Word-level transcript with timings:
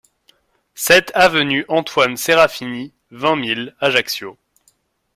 sept 0.73 1.11
avenue 1.13 1.63
Antoine 1.67 2.17
Serafini, 2.17 2.91
vingt 3.11 3.35
mille 3.35 3.75
Ajaccio 3.81 4.35